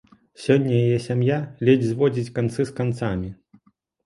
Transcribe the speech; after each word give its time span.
Сёння 0.43 0.77
яе 0.85 0.95
сям'я 1.07 1.37
ледзь 1.69 1.87
зводзіць 1.93 2.33
канцы 2.39 2.61
з 2.71 2.75
канцамі. 2.81 3.29